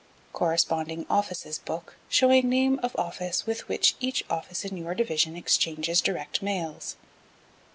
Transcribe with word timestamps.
Corresponding 0.33 1.05
Offices 1.11 1.59
Book 1.59 1.95
shewing 2.09 2.49
name 2.49 2.79
of 2.81 2.95
Office 2.95 3.45
with 3.45 3.67
which 3.67 3.93
each 3.99 4.23
Office 4.31 4.65
in 4.65 4.75
your 4.75 4.95
Division 4.95 5.35
exchanges 5.35 6.01
direct 6.01 6.41
mails. 6.41 6.95